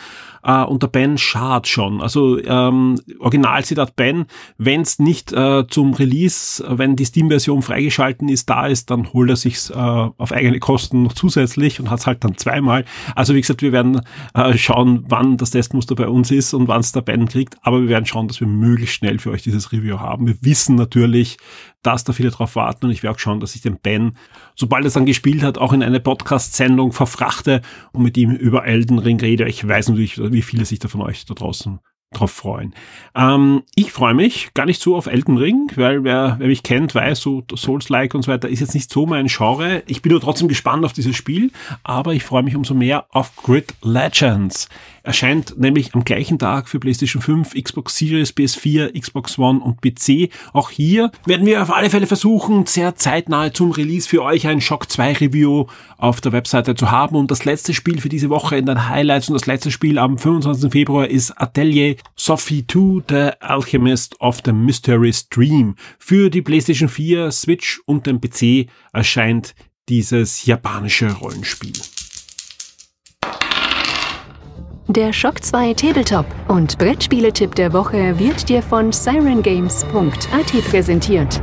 [0.44, 2.02] äh, und der Ben schart schon.
[2.02, 4.26] Also ähm, Originalzitat Ben,
[4.58, 9.30] wenn es nicht äh, zum Release, wenn die Steam-Version freigeschalten ist, da ist, dann holt
[9.30, 12.86] er sich's äh, auf eigene Kosten noch zusätzlich und hat es halt dann zweimal.
[13.16, 14.02] Also wie gesagt, wir werden
[14.34, 17.82] äh, schauen, wann das Testmuster bei uns ist und wann es der Ben kriegt, aber
[17.82, 20.28] wir werden schauen, dass wir möglichst schnell für euch dieses Review haben.
[20.28, 21.38] Wir wissen natürlich,
[21.84, 24.18] dass da viele drauf warten und ich werde auch schauen, dass ich den Ben,
[24.56, 28.66] sobald er es dann gespielt hat, auch in eine Podcast-Sendung verfrachte und mit ihm über
[28.66, 29.48] Elden Ring rede.
[29.48, 31.80] Ich weiß natürlich, wie viele sich da von euch da draußen
[32.14, 32.74] drauf freuen.
[33.16, 36.96] Ähm, ich freue mich gar nicht so auf Elden Ring, weil wer, wer mich kennt,
[36.96, 39.84] weiß, so Souls-like und so weiter ist jetzt nicht so mein Genre.
[39.88, 41.52] Ich bin nur trotzdem gespannt auf dieses Spiel,
[41.84, 44.70] aber ich freue mich umso mehr auf Grid Legends.
[45.06, 50.32] Erscheint nämlich am gleichen Tag für PlayStation 5, Xbox Series, PS4, Xbox One und PC.
[50.54, 54.62] Auch hier werden wir auf alle Fälle versuchen, sehr zeitnahe zum Release für euch ein
[54.62, 55.66] Shock 2 Review
[55.98, 57.18] auf der Webseite zu haben.
[57.18, 60.18] Und das letzte Spiel für diese Woche in den Highlights und das letzte Spiel am
[60.18, 60.72] 25.
[60.72, 65.76] Februar ist Atelier Sophie 2, The Alchemist of the Mystery Stream.
[66.00, 69.54] Für die PlayStation 4, Switch und den PC erscheint
[69.90, 71.74] dieses japanische Rollenspiel.
[74.96, 81.42] Der Shock 2 Tabletop und Brettspieletipp der Woche wird dir von sirengames.at präsentiert.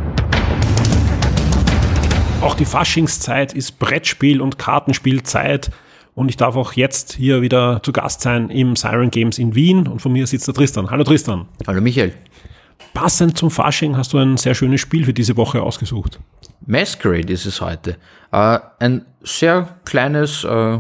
[2.43, 5.73] Auch die Faschingszeit ist Brettspiel- und Kartenspielzeit.
[6.15, 9.89] Und ich darf auch jetzt hier wieder zu Gast sein im Siren Games in Wien.
[9.89, 10.89] Und von mir sitzt der Tristan.
[10.89, 11.49] Hallo Tristan.
[11.67, 12.15] Hallo Michael.
[12.95, 16.21] Passend zum Fasching hast du ein sehr schönes Spiel für diese Woche ausgesucht.
[16.67, 17.97] Masquerade ist es heute.
[18.31, 20.79] Äh, ein sehr kleines äh,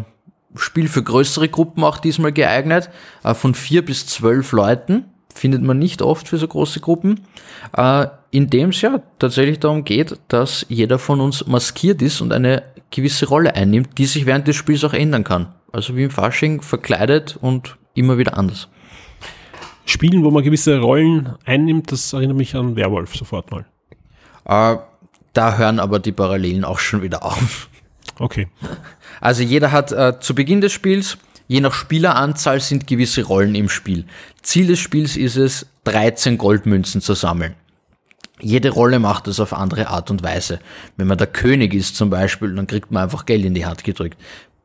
[0.57, 2.91] Spiel für größere Gruppen auch diesmal geeignet.
[3.23, 5.05] Äh, von vier bis zwölf Leuten.
[5.35, 7.21] Findet man nicht oft für so große Gruppen.
[7.77, 12.33] Äh, in dem es ja tatsächlich darum geht, dass jeder von uns maskiert ist und
[12.33, 15.55] eine gewisse Rolle einnimmt, die sich während des Spiels auch ändern kann.
[15.73, 18.69] Also wie im Fasching verkleidet und immer wieder anders.
[19.85, 23.67] Spielen, wo man gewisse Rollen einnimmt, das erinnert mich an Werwolf sofort mal.
[24.45, 24.79] Äh,
[25.33, 27.70] da hören aber die Parallelen auch schon wieder auf.
[28.21, 28.49] Okay.
[29.23, 31.17] Also jeder hat äh, zu Beginn des Spiels,
[31.49, 34.05] je nach Spieleranzahl sind gewisse Rollen im Spiel.
[34.43, 37.55] Ziel des Spiels ist es, 13 Goldmünzen zu sammeln.
[38.39, 40.61] Jede Rolle macht das auf andere Art und Weise.
[40.99, 43.85] Wenn man der König ist zum Beispiel, dann kriegt man einfach Geld in die Hand
[43.85, 44.19] gedrückt.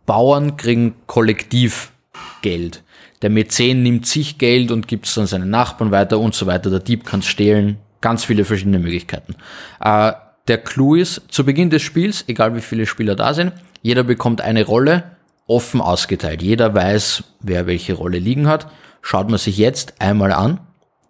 [0.06, 1.94] Bauern kriegen kollektiv
[2.42, 2.84] Geld.
[3.22, 6.70] Der Mäzen nimmt sich Geld und gibt es dann seinen Nachbarn weiter und so weiter.
[6.70, 7.78] Der Dieb kann stehlen.
[8.02, 9.36] Ganz viele verschiedene Möglichkeiten.
[9.80, 10.12] Äh,
[10.48, 14.42] der Clou ist, zu Beginn des Spiels, egal wie viele Spieler da sind, jeder bekommt
[14.42, 15.16] eine Rolle
[15.48, 16.42] offen ausgeteilt.
[16.42, 18.72] Jeder weiß, wer welche Rolle liegen hat.
[19.02, 20.60] Schaut man sich jetzt einmal an,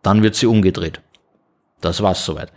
[0.02, 1.02] dann wird sie umgedreht.
[1.82, 2.52] Das war's soweit.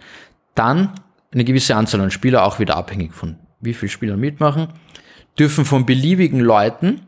[0.55, 0.93] Dann
[1.33, 4.69] eine gewisse Anzahl an Spieler, auch wieder abhängig von wie viele Spieler mitmachen,
[5.39, 7.07] dürfen von beliebigen Leuten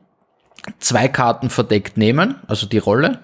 [0.79, 3.21] zwei Karten verdeckt nehmen, also die Rolle,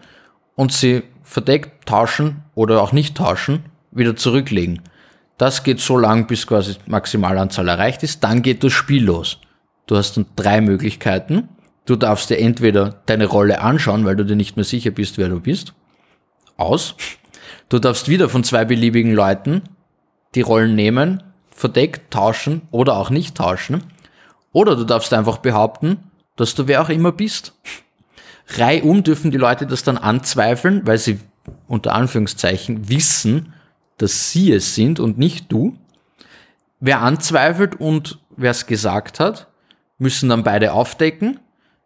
[0.55, 4.81] und sie verdeckt tauschen oder auch nicht tauschen, wieder zurücklegen.
[5.39, 8.25] Das geht so lang, bis quasi Maximalanzahl erreicht ist.
[8.25, 9.39] Dann geht das Spiel los.
[9.87, 11.49] Du hast dann drei Möglichkeiten.
[11.85, 15.29] Du darfst dir entweder deine Rolle anschauen, weil du dir nicht mehr sicher bist, wer
[15.29, 15.75] du bist.
[16.57, 16.97] Aus.
[17.69, 19.63] Du darfst wieder von zwei beliebigen Leuten
[20.35, 23.83] die Rollen nehmen, verdeckt, tauschen oder auch nicht tauschen.
[24.53, 25.99] Oder du darfst einfach behaupten,
[26.37, 27.55] dass du wer auch immer bist.
[28.57, 31.19] Reihum dürfen die Leute das dann anzweifeln, weil sie
[31.67, 33.55] unter Anführungszeichen wissen,
[33.99, 35.77] dass sie es sind und nicht du.
[36.81, 39.49] Wer anzweifelt und wer es gesagt hat,
[39.99, 41.41] müssen dann beide aufdecken.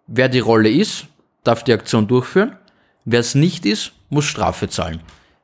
[0.07, 1.07] Wer die Rolle ist,
[1.45, 2.57] darf die Aktion durchführen.
[3.05, 5.01] Wer es nicht ist, muss Strafe zahlen.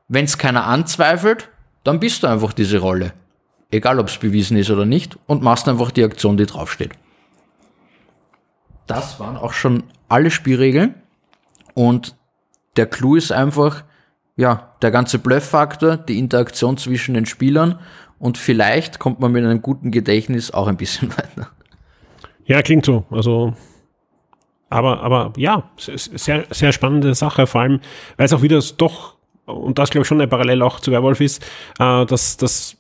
[0.08, 1.48] Wenn es keiner anzweifelt,
[1.84, 3.12] dann bist du einfach diese Rolle.
[3.70, 6.92] Egal ob es bewiesen ist oder nicht und machst einfach die Aktion, die draufsteht.
[8.86, 10.94] Das waren auch schon alle Spielregeln
[11.74, 12.16] und
[12.76, 13.84] der Clou ist einfach,
[14.36, 17.78] ja, der ganze Bluff-Faktor, die Interaktion zwischen den Spielern
[18.18, 21.50] und vielleicht kommt man mit einem guten Gedächtnis auch ein bisschen weiter.
[22.44, 23.04] Ja, klingt so.
[23.10, 23.54] Also,
[24.68, 27.80] aber, aber ja, sehr, sehr spannende Sache, vor allem,
[28.16, 31.20] weil es auch wieder doch, und das glaube ich schon eine Parallel auch zu Werwolf
[31.20, 31.42] ist,
[31.78, 32.76] äh, dass, dass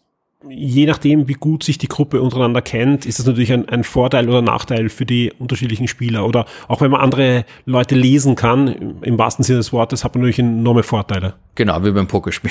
[0.50, 4.28] je nachdem, wie gut sich die Gruppe untereinander kennt, ist das natürlich ein, ein, Vorteil
[4.28, 6.26] oder Nachteil für die unterschiedlichen Spieler.
[6.26, 10.22] Oder auch wenn man andere Leute lesen kann, im wahrsten Sinne des Wortes, hat man
[10.22, 11.34] natürlich enorme Vorteile.
[11.54, 12.50] Genau, wie beim Pokerspiel.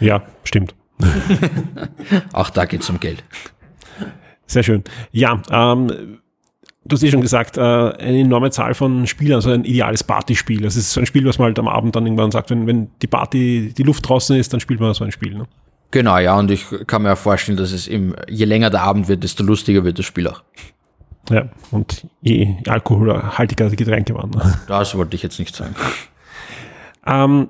[0.00, 0.74] Ja, stimmt.
[2.32, 3.22] auch da geht es um Geld.
[4.46, 4.84] Sehr schön.
[5.12, 6.18] Ja, ähm,
[6.84, 10.62] du hast eh schon gesagt, äh, eine enorme Zahl von Spielern, also ein ideales Partyspiel.
[10.62, 12.90] Das ist so ein Spiel, was man halt am Abend dann irgendwann sagt, wenn, wenn
[13.00, 15.34] die Party, die Luft draußen ist, dann spielt man so ein Spiel.
[15.34, 15.46] Ne?
[15.90, 19.08] Genau, ja, und ich kann mir auch vorstellen, dass es im, je länger der Abend
[19.08, 20.42] wird, desto lustiger wird das Spiel auch.
[21.30, 24.30] Ja, und je alkoholhaltiger die Getränke waren.
[24.68, 25.74] Das wollte ich jetzt nicht sagen.
[27.06, 27.48] Ähm,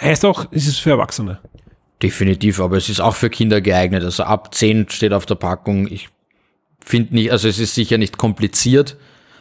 [0.00, 1.40] heißt auch, ist es für Erwachsene?
[2.02, 4.04] Definitiv, aber es ist auch für Kinder geeignet.
[4.04, 5.86] Also ab 10 steht auf der Packung.
[5.86, 6.08] Ich
[6.80, 8.96] finde nicht, also es ist sicher nicht kompliziert.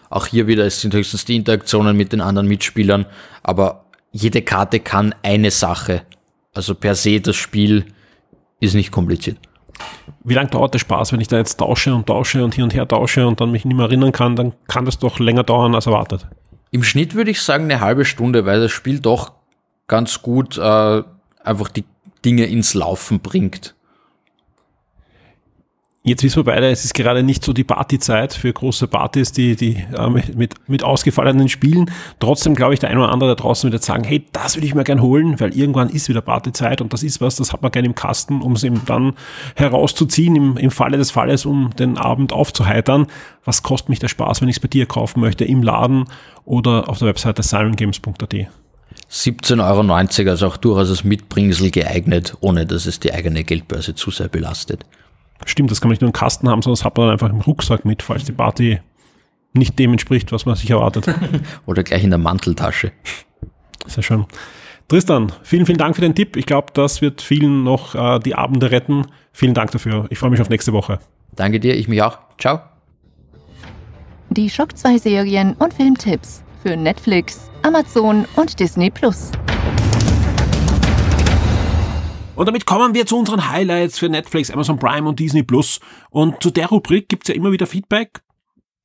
[0.10, 3.06] Auch hier wieder, es sind höchstens die Interaktionen mit den anderen Mitspielern,
[3.44, 6.04] aber jede Karte kann eine Sache.
[6.54, 7.86] Also per se das Spiel
[8.60, 9.38] ist nicht kompliziert.
[10.24, 12.74] Wie lange dauert der Spaß, wenn ich da jetzt tausche und tausche und hier und
[12.74, 15.76] her tausche und dann mich nicht mehr erinnern kann, dann kann das doch länger dauern
[15.76, 16.28] als erwartet.
[16.72, 19.34] Im Schnitt würde ich sagen eine halbe Stunde, weil das Spiel doch
[19.88, 21.04] ganz gut äh,
[21.44, 21.86] einfach die
[22.24, 23.75] Dinge ins Laufen bringt.
[26.08, 29.56] Jetzt wissen wir beide, es ist gerade nicht so die Partyzeit für große Partys, die,
[29.56, 31.89] die äh, mit, mit, ausgefallenen Spielen.
[32.20, 34.76] Trotzdem glaube ich, der eine oder andere da draußen wird sagen, hey, das würde ich
[34.76, 37.72] mir gern holen, weil irgendwann ist wieder Partyzeit und das ist was, das hat man
[37.72, 39.13] gerne im Kasten, um es eben dann
[39.56, 43.08] herauszuziehen, im, im Falle des Falles, um den Abend aufzuheitern.
[43.44, 46.06] Was kostet mich der Spaß, wenn ich es bei dir kaufen möchte, im Laden
[46.44, 48.36] oder auf der Webseite sirengames.at?
[49.12, 54.12] 17,90 Euro, also auch durchaus als Mitbringsel geeignet, ohne dass es die eigene Geldbörse zu
[54.12, 54.86] sehr belastet.
[55.45, 57.30] Stimmt, das kann man nicht nur im Kasten haben, sondern das hat man dann einfach
[57.30, 58.80] im Rucksack mit, falls die Party
[59.54, 61.08] nicht dem entspricht, was man sich erwartet.
[61.65, 62.91] Oder gleich in der Manteltasche.
[63.86, 64.26] Sehr schön.
[64.88, 66.36] Tristan, vielen, vielen Dank für den Tipp.
[66.36, 69.08] Ich glaube, das wird vielen noch äh, die Abende retten.
[69.32, 70.06] Vielen Dank dafür.
[70.10, 71.00] Ich freue mich auf nächste Woche.
[71.36, 72.19] Danke dir, ich mich auch.
[72.39, 72.60] Ciao.
[74.30, 79.32] Die Schock 2 Serien und Filmtipps für Netflix, Amazon und Disney Plus.
[82.36, 85.80] Und damit kommen wir zu unseren Highlights für Netflix, Amazon Prime und Disney Plus.
[86.10, 88.21] Und zu der Rubrik gibt's ja immer wieder Feedback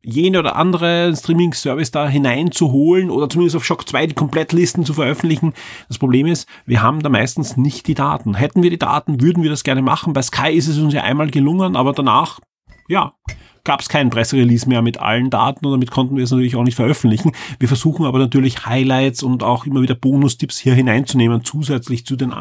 [0.02, 5.52] jene oder andere Streaming-Service da hineinzuholen oder zumindest auf Shock 2 die Komplettlisten zu veröffentlichen.
[5.88, 8.34] Das Problem ist, wir haben da meistens nicht die Daten.
[8.34, 10.12] Hätten wir die Daten, würden wir das gerne machen.
[10.12, 12.40] Bei Sky ist es uns ja einmal gelungen, aber danach,
[12.88, 13.12] ja,
[13.64, 16.64] gab es keinen Presserelease mehr mit allen Daten und damit konnten wir es natürlich auch
[16.64, 17.32] nicht veröffentlichen.
[17.58, 22.32] Wir versuchen aber natürlich Highlights und auch immer wieder Bonustipps hier hineinzunehmen, zusätzlich zu den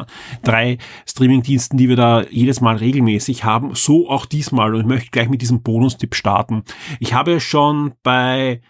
[0.42, 3.74] drei Streamingdiensten, die wir da jedes Mal regelmäßig haben.
[3.74, 6.64] So auch diesmal und ich möchte gleich mit diesem Bonustipp starten.
[6.98, 8.60] Ich habe schon bei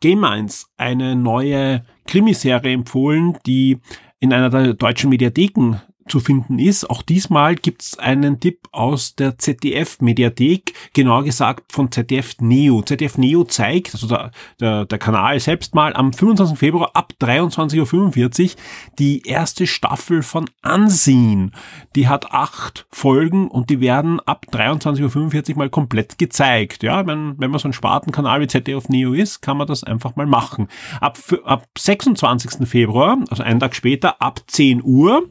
[0.00, 3.78] Game 1 eine neue Krimiserie empfohlen, die
[4.18, 6.88] in einer der deutschen Mediatheken zu finden ist.
[6.88, 12.82] Auch diesmal gibt's einen Tipp aus der ZDF-Mediathek, genauer gesagt von ZDF Neo.
[12.82, 16.58] ZDF Neo zeigt, also der, der, der Kanal selbst mal, am 25.
[16.58, 18.50] Februar ab 23.45 Uhr
[18.98, 21.52] die erste Staffel von Ansehen.
[21.96, 26.82] Die hat acht Folgen und die werden ab 23.45 Uhr mal komplett gezeigt.
[26.82, 30.16] Ja, wenn, wenn man so ein Spartenkanal wie ZDF Neo ist, kann man das einfach
[30.16, 30.68] mal machen.
[31.00, 32.68] Ab, ab 26.
[32.68, 35.24] Februar, also einen Tag später, ab 10 Uhr,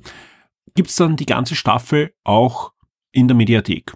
[0.75, 2.71] gibt's dann die ganze Staffel auch
[3.11, 3.93] in der Mediathek.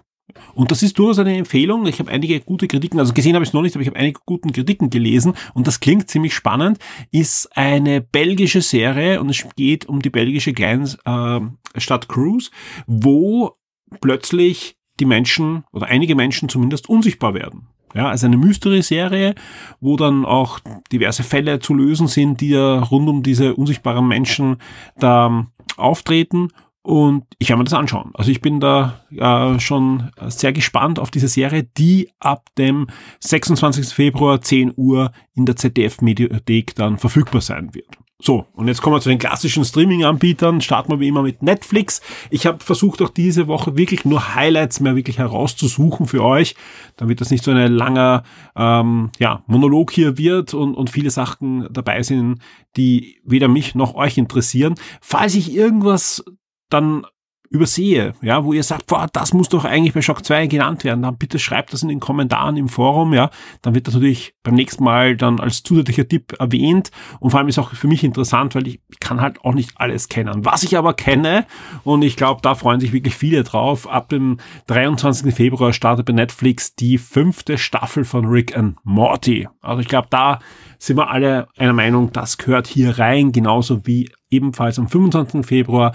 [0.54, 1.86] Und das ist durchaus eine Empfehlung.
[1.86, 3.98] Ich habe einige gute Kritiken, also gesehen habe ich es noch nicht, aber ich habe
[3.98, 6.78] einige guten Kritiken gelesen und das klingt ziemlich spannend.
[7.10, 12.50] Ist eine belgische Serie und es geht um die belgische Kleinstadt äh, Cruz,
[12.86, 13.56] wo
[14.00, 17.68] plötzlich die Menschen oder einige Menschen zumindest unsichtbar werden.
[17.94, 19.34] Ja, also eine Mystery-Serie,
[19.80, 20.60] wo dann auch
[20.92, 24.58] diverse Fälle zu lösen sind, die ja rund um diese unsichtbaren Menschen
[24.98, 25.46] da
[25.78, 26.48] auftreten
[26.88, 28.12] und ich werde mir das anschauen.
[28.14, 32.86] Also ich bin da äh, schon sehr gespannt auf diese Serie, die ab dem
[33.20, 33.88] 26.
[33.88, 37.98] Februar 10 Uhr in der ZDF-Mediathek dann verfügbar sein wird.
[38.20, 40.62] So, und jetzt kommen wir zu den klassischen Streaming-Anbietern.
[40.62, 42.00] Starten wir wie immer mit Netflix.
[42.30, 46.56] Ich habe versucht, auch diese Woche wirklich nur Highlights mehr wirklich herauszusuchen für euch,
[46.96, 48.24] damit das nicht so ein langer
[48.56, 52.40] ähm, ja, Monolog hier wird und, und viele Sachen dabei sind,
[52.78, 54.74] die weder mich noch euch interessieren.
[55.02, 56.24] Falls ich irgendwas
[56.70, 57.04] dann
[57.50, 61.02] übersehe, ja, wo ihr sagt, boah, das muss doch eigentlich bei Shock 2 genannt werden,
[61.02, 63.30] dann bitte schreibt das in den Kommentaren im Forum, ja,
[63.62, 67.48] dann wird das natürlich beim nächsten Mal dann als zusätzlicher Tipp erwähnt und vor allem
[67.48, 70.44] ist auch für mich interessant, weil ich, ich kann halt auch nicht alles kennen.
[70.44, 71.46] Was ich aber kenne
[71.84, 75.34] und ich glaube, da freuen sich wirklich viele drauf, ab dem 23.
[75.34, 79.48] Februar startet bei Netflix die fünfte Staffel von Rick and Morty.
[79.62, 80.40] Also ich glaube, da
[80.78, 85.44] sind wir alle einer Meinung, das gehört hier rein, genauso wie ebenfalls am 25.
[85.44, 85.92] Februar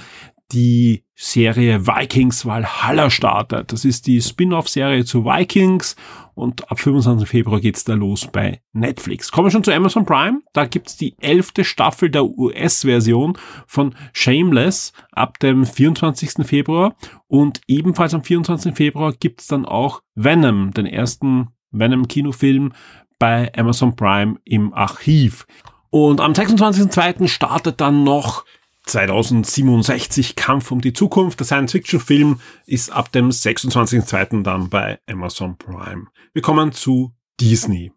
[0.53, 3.71] die Serie Vikings Valhalla startet.
[3.71, 5.95] Das ist die Spin-off-Serie zu Vikings
[6.35, 7.27] und ab 25.
[7.27, 9.31] Februar geht's da los bei Netflix.
[9.31, 10.41] Kommen wir schon zu Amazon Prime.
[10.53, 13.37] Da gibt's die elfte Staffel der US-Version
[13.67, 16.45] von Shameless ab dem 24.
[16.45, 16.95] Februar
[17.27, 18.75] und ebenfalls am 24.
[18.75, 22.73] Februar gibt's dann auch Venom, den ersten Venom-Kinofilm
[23.19, 25.45] bei Amazon Prime im Archiv.
[25.89, 27.27] Und am 26.02.
[27.27, 28.45] startet dann noch
[28.85, 31.39] 2067 Kampf um die Zukunft.
[31.39, 34.43] Der Science-Fiction-Film ist ab dem 26.02.
[34.43, 36.07] dann bei Amazon Prime.
[36.33, 37.91] Wir kommen zu Disney.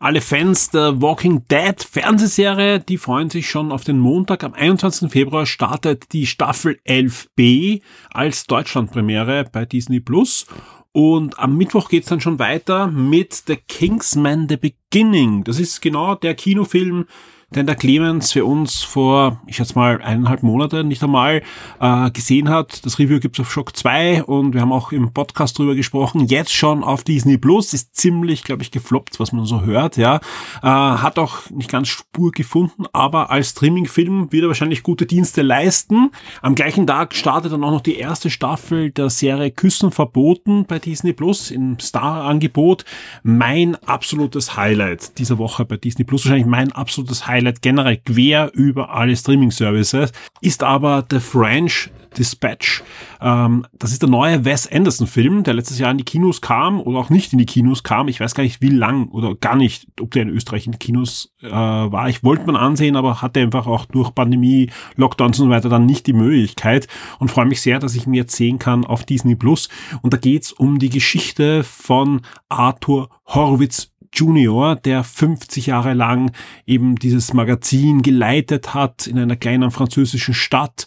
[0.00, 4.44] Alle Fans der Walking Dead Fernsehserie, die freuen sich schon auf den Montag.
[4.44, 5.10] Am 21.
[5.10, 10.46] Februar startet die Staffel 11b als Deutschlandpremiere bei Disney Plus.
[10.92, 15.42] Und am Mittwoch geht's dann schon weiter mit The Kingsman The Beginning.
[15.42, 17.06] Das ist genau der Kinofilm,
[17.50, 21.42] den der Clemens für uns vor, ich schätze mal, eineinhalb Monate nicht einmal
[21.80, 22.84] äh, gesehen hat.
[22.84, 26.26] Das Review gibt's auf Shock 2 und wir haben auch im Podcast drüber gesprochen.
[26.26, 30.16] Jetzt schon auf Disney Plus, ist ziemlich, glaube ich, gefloppt, was man so hört, ja.
[30.62, 35.40] Äh, hat auch nicht ganz Spur gefunden, aber als Streaming-Film wird er wahrscheinlich gute Dienste
[35.40, 36.10] leisten.
[36.42, 40.78] Am gleichen Tag startet dann auch noch die erste Staffel der Serie Küssen verboten bei
[40.78, 42.84] Disney Plus im Star-Angebot.
[43.22, 48.90] Mein absolutes Highlight dieser Woche bei Disney Plus, wahrscheinlich mein absolutes Highlight generell quer über
[48.90, 52.82] alle Streaming-Services, ist aber The French Dispatch.
[53.20, 56.98] Ähm, das ist der neue Wes Anderson-Film, der letztes Jahr in die Kinos kam oder
[56.98, 58.08] auch nicht in die Kinos kam.
[58.08, 61.32] Ich weiß gar nicht, wie lang oder gar nicht, ob der in Österreich in Kinos
[61.42, 62.08] äh, war.
[62.08, 65.86] Ich wollte man ansehen, aber hatte einfach auch durch Pandemie, Lockdowns und so weiter dann
[65.86, 69.68] nicht die Möglichkeit und freue mich sehr, dass ich jetzt sehen kann auf Disney Plus.
[70.02, 76.32] Und da geht's um die Geschichte von Arthur Horwitz Junior, der 50 Jahre lang
[76.66, 80.86] eben dieses Magazin geleitet hat in einer kleinen französischen Stadt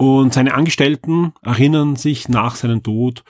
[0.00, 3.22] und seine Angestellten erinnern sich nach seinem Tod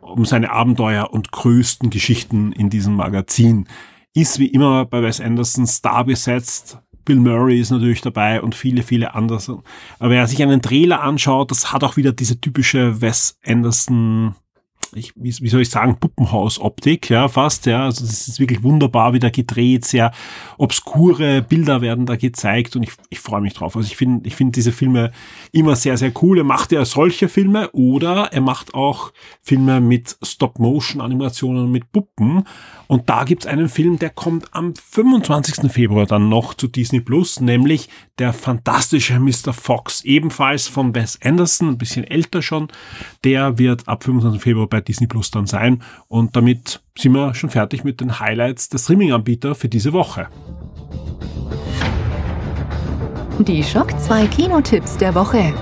[0.00, 3.68] um seine Abenteuer und größten Geschichten in diesem Magazin.
[4.12, 6.78] Ist wie immer bei Wes Anderson Star besetzt.
[7.04, 9.62] Bill Murray ist natürlich dabei und viele, viele andere.
[9.98, 14.34] Aber wer sich einen Trailer anschaut, das hat auch wieder diese typische Wes Anderson
[14.94, 17.84] ich, wie, wie soll ich sagen, Puppenhaus-Optik, ja, fast, ja.
[17.84, 20.12] Also das ist wirklich wunderbar wieder gedreht, sehr
[20.58, 23.76] obskure Bilder werden da gezeigt und ich, ich freue mich drauf.
[23.76, 25.12] Also ich finde, ich finde diese Filme
[25.52, 26.38] immer sehr, sehr cool.
[26.38, 32.44] Er macht ja solche Filme oder er macht auch Filme mit Stop-Motion-Animationen mit Puppen.
[32.86, 35.70] Und da gibt's einen Film, der kommt am 25.
[35.70, 39.52] Februar dann noch zu Disney Plus, nämlich der fantastische Mr.
[39.52, 42.68] Fox, ebenfalls von Wes Anderson, ein bisschen älter schon.
[43.24, 44.42] Der wird ab 25.
[44.42, 45.82] Februar bei Disney Plus dann sein.
[46.08, 50.28] Und damit sind wir schon fertig mit den Highlights der Streaming-Anbieter für diese Woche.
[53.40, 55.54] Die Schock 2 Kinotipps der Woche.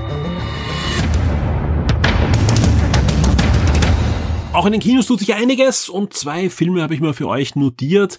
[4.52, 7.54] Auch in den Kinos tut sich einiges und zwei Filme habe ich mir für euch
[7.54, 8.18] notiert.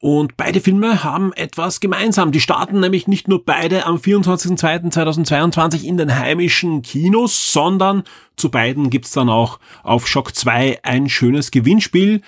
[0.00, 2.30] Und beide Filme haben etwas gemeinsam.
[2.30, 8.04] Die starten nämlich nicht nur beide am 24.02.2022 in den heimischen Kinos, sondern
[8.36, 12.22] zu beiden gibt's dann auch auf Shock 2 ein schönes Gewinnspiel.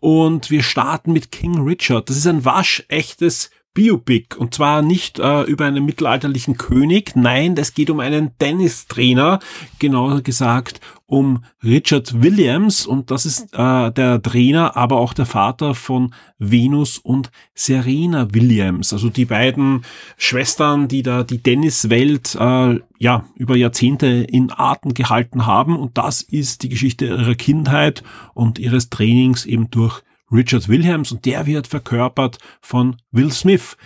[0.00, 2.08] Und wir starten mit King Richard.
[2.08, 4.36] Das ist ein waschechtes Biopic.
[4.36, 9.38] Und zwar nicht äh, über einen mittelalterlichen König, nein, es geht um einen Tennistrainer,
[9.78, 12.86] genauer gesagt um Richard Williams.
[12.86, 18.92] Und das ist äh, der Trainer, aber auch der Vater von Venus und Serena Williams,
[18.92, 19.82] also die beiden
[20.16, 25.76] Schwestern, die da die Tenniswelt äh, ja über Jahrzehnte in Arten gehalten haben.
[25.76, 28.02] Und das ist die Geschichte ihrer Kindheit
[28.34, 33.76] und ihres Trainings eben durch Richard Williams und der wird verkörpert von Will Smith.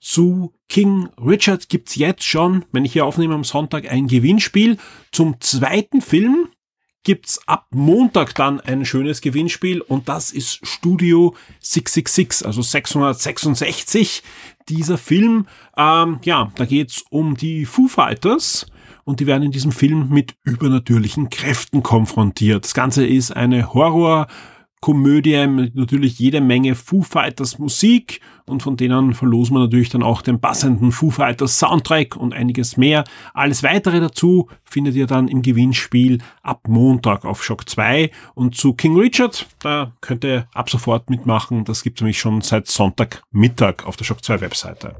[0.00, 4.76] Zu King Richard gibt's jetzt schon, wenn ich hier aufnehme am Sonntag, ein Gewinnspiel.
[5.12, 6.48] Zum zweiten Film
[7.04, 14.22] gibt's ab Montag dann ein schönes Gewinnspiel und das ist Studio 666, also 666.
[14.68, 18.66] Dieser Film, ähm, ja, da geht's um die Foo Fighters
[19.04, 22.64] und die werden in diesem Film mit übernatürlichen Kräften konfrontiert.
[22.64, 24.26] Das Ganze ist eine Horror-
[24.84, 30.02] Komödie mit natürlich jede Menge Foo Fighters Musik und von denen verlosen wir natürlich dann
[30.02, 33.04] auch den passenden Foo Fighters Soundtrack und einiges mehr.
[33.32, 38.74] Alles weitere dazu findet ihr dann im Gewinnspiel ab Montag auf Shock 2 und zu
[38.74, 41.64] King Richard, da könnt ihr ab sofort mitmachen.
[41.64, 44.94] Das gibt es nämlich schon seit Sonntagmittag auf der Shock 2 Webseite.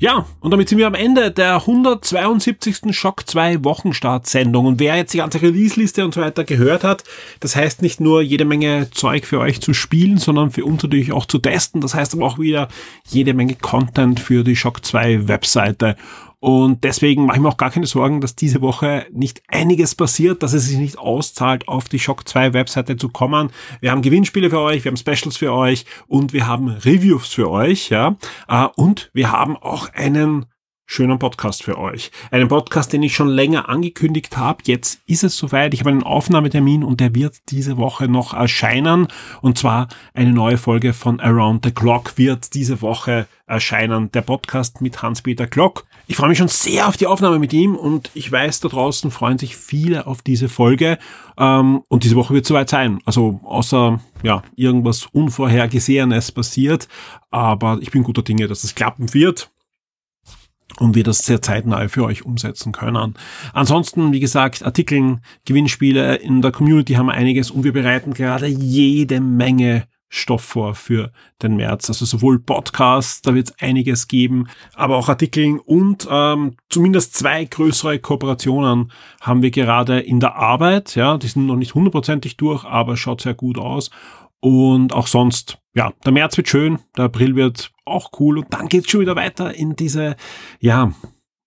[0.00, 2.96] Ja, und damit sind wir am Ende der 172.
[2.96, 4.64] Schock 2 Wochenstartsendung.
[4.64, 7.04] Und wer jetzt die ganze Release-Liste und so weiter gehört hat,
[7.40, 11.12] das heißt nicht nur jede Menge Zeug für euch zu spielen, sondern für uns natürlich
[11.12, 11.82] auch zu testen.
[11.82, 12.68] Das heißt aber auch wieder
[13.10, 15.96] jede Menge Content für die Shock 2 Webseite.
[16.40, 20.42] Und deswegen mache ich mir auch gar keine Sorgen, dass diese Woche nicht einiges passiert,
[20.42, 23.50] dass es sich nicht auszahlt, auf die Shock 2 Webseite zu kommen.
[23.80, 27.50] Wir haben Gewinnspiele für euch, wir haben Specials für euch und wir haben Reviews für
[27.50, 28.16] euch, ja.
[28.48, 30.46] Äh, und wir haben auch einen
[30.92, 32.10] schönen Podcast für euch.
[32.32, 34.64] Einen Podcast, den ich schon länger angekündigt habe.
[34.64, 35.72] Jetzt ist es soweit.
[35.72, 39.06] Ich habe einen Aufnahmetermin und der wird diese Woche noch erscheinen.
[39.40, 44.10] Und zwar eine neue Folge von Around the Clock wird diese Woche erscheinen.
[44.10, 45.86] Der Podcast mit Hans-Peter Glock.
[46.08, 49.12] Ich freue mich schon sehr auf die Aufnahme mit ihm und ich weiß, da draußen
[49.12, 50.98] freuen sich viele auf diese Folge.
[51.38, 52.98] Ähm, und diese Woche wird soweit sein.
[53.04, 56.88] Also außer ja irgendwas Unvorhergesehenes passiert.
[57.30, 59.52] Aber ich bin guter Dinge, dass es klappen wird
[60.78, 63.14] und wir das sehr zeitnah für euch umsetzen können.
[63.52, 69.20] Ansonsten, wie gesagt, Artikeln, Gewinnspiele in der Community haben einiges und wir bereiten gerade jede
[69.20, 71.88] Menge Stoff vor für den März.
[71.88, 77.44] Also sowohl Podcasts, da wird es einiges geben, aber auch Artikeln und ähm, zumindest zwei
[77.44, 80.96] größere Kooperationen haben wir gerade in der Arbeit.
[80.96, 83.90] Ja, die sind noch nicht hundertprozentig durch, aber schaut sehr gut aus.
[84.40, 88.68] Und auch sonst, ja, der März wird schön, der April wird auch cool und dann
[88.68, 90.16] geht's schon wieder weiter in diese,
[90.58, 90.92] ja,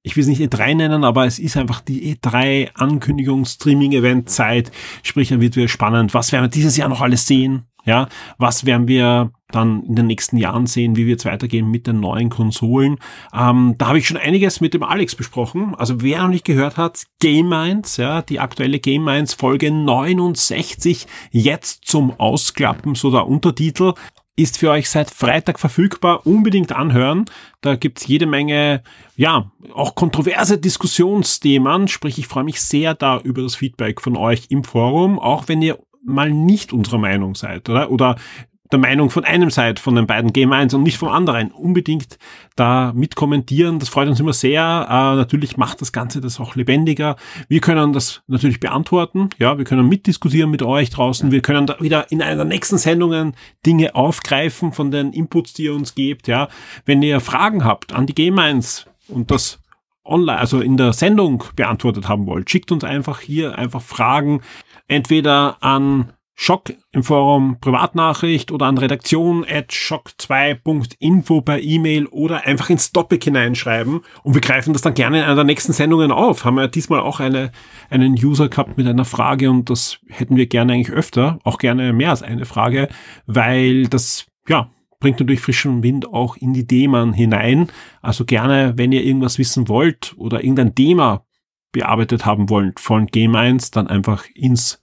[0.03, 4.29] ich will es nicht E3 nennen, aber es ist einfach die E3 Ankündigung, Streaming Event
[4.29, 4.69] Zeit.
[5.01, 6.13] Sprich, dann wird wieder spannend.
[6.13, 7.63] Was werden wir dieses Jahr noch alles sehen?
[7.85, 8.07] Ja,
[8.37, 11.99] was werden wir dann in den nächsten Jahren sehen, wie wir jetzt weitergehen mit den
[11.99, 12.97] neuen Konsolen?
[13.33, 15.75] Ähm, da habe ich schon einiges mit dem Alex besprochen.
[15.75, 21.07] Also wer noch nicht gehört hat, Game Minds, ja, die aktuelle Game Minds Folge 69
[21.31, 23.93] jetzt zum Ausklappen, so der Untertitel
[24.35, 26.25] ist für euch seit Freitag verfügbar.
[26.25, 27.25] Unbedingt anhören.
[27.61, 28.81] Da gibt's jede Menge,
[29.15, 31.87] ja, auch kontroverse Diskussionsthemen.
[31.87, 35.61] Sprich, ich freue mich sehr da über das Feedback von euch im Forum, auch wenn
[35.61, 37.91] ihr mal nicht unserer Meinung seid, oder?
[37.91, 38.15] Oder
[38.73, 41.51] der Meinung von einem seid, von den beiden Game 1 und nicht vom anderen.
[41.51, 42.17] Unbedingt
[42.55, 43.77] da mitkommentieren.
[43.77, 44.87] Das freut uns immer sehr.
[44.89, 47.15] Äh, natürlich macht das Ganze das auch lebendiger.
[47.47, 49.29] Wir können das natürlich beantworten.
[49.37, 51.31] Ja, wir können mitdiskutieren mit euch draußen.
[51.31, 55.65] Wir können da wieder in einer der nächsten Sendungen Dinge aufgreifen von den Inputs, die
[55.65, 56.27] ihr uns gebt.
[56.27, 56.47] Ja,
[56.85, 59.59] wenn ihr Fragen habt an die Game 1 und das
[60.03, 64.41] online, also in der Sendung beantwortet haben wollt, schickt uns einfach hier einfach Fragen
[64.87, 72.71] entweder an Schock im Forum Privatnachricht oder an redaktion at schock2.info per E-Mail oder einfach
[72.71, 76.43] ins Topic hineinschreiben und wir greifen das dann gerne in einer der nächsten Sendungen auf.
[76.43, 77.51] Haben wir diesmal auch eine,
[77.89, 81.93] einen User gehabt mit einer Frage und das hätten wir gerne eigentlich öfter, auch gerne
[81.93, 82.89] mehr als eine Frage,
[83.27, 84.69] weil das, ja,
[84.99, 87.67] bringt natürlich frischen Wind auch in die Themen hinein.
[88.01, 91.25] Also gerne, wenn ihr irgendwas wissen wollt oder irgendein Thema
[91.73, 94.81] bearbeitet haben wollt von Game 1, dann einfach ins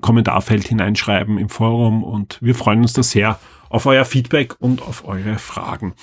[0.00, 5.04] Kommentarfeld hineinschreiben im Forum und wir freuen uns da sehr auf euer Feedback und auf
[5.04, 5.94] eure Fragen.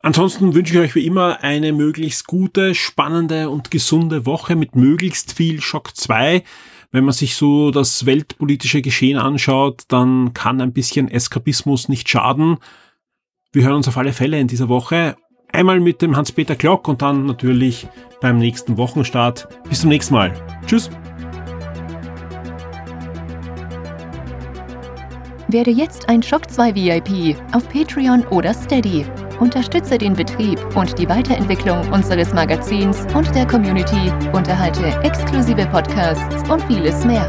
[0.00, 5.32] Ansonsten wünsche ich euch wie immer eine möglichst gute, spannende und gesunde Woche mit möglichst
[5.32, 6.44] viel Schock 2.
[6.90, 12.58] Wenn man sich so das weltpolitische Geschehen anschaut, dann kann ein bisschen Eskapismus nicht schaden.
[13.52, 15.16] Wir hören uns auf alle Fälle in dieser Woche.
[15.52, 17.88] Einmal mit dem Hans-Peter Glock und dann natürlich
[18.20, 19.48] beim nächsten Wochenstart.
[19.68, 20.32] Bis zum nächsten Mal.
[20.66, 20.90] Tschüss.
[25.48, 29.06] Werde jetzt ein Shock 2 VIP auf Patreon oder Steady.
[29.40, 36.62] Unterstütze den Betrieb und die Weiterentwicklung unseres Magazins und der Community, unterhalte exklusive Podcasts und
[36.64, 37.26] vieles mehr.